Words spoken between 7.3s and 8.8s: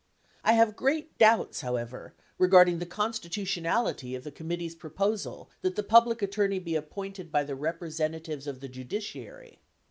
by the representatives of the